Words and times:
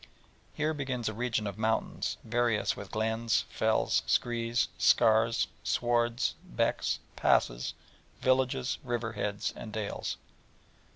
Here 0.55 0.73
begins 0.73 1.07
a 1.09 1.13
region 1.13 1.45
of 1.45 1.59
mountain, 1.59 2.01
various 2.23 2.75
with 2.75 2.89
glens, 2.89 3.45
fells, 3.51 4.01
screes, 4.07 4.67
scars, 4.79 5.47
swards, 5.61 6.33
becks, 6.43 6.97
passes, 7.15 7.75
villages, 8.19 8.79
river 8.83 9.11
heads, 9.13 9.53
and 9.55 9.71
dales. 9.71 10.17